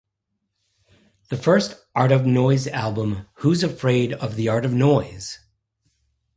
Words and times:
The 1.29 1.37
first 1.37 1.75
Art 1.93 2.11
of 2.11 2.25
Noise 2.25 2.67
album, 2.69 3.27
Who's 3.35 3.61
Afraid 3.63 4.13
of 4.13 4.35
the 4.35 4.49
Art 4.49 4.65
of 4.65 4.73
Noise? 4.73 5.37